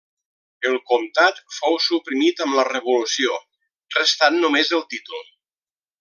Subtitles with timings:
[0.69, 3.35] El comtat fou suprimit amb la revolució
[4.01, 5.27] restant només el títol.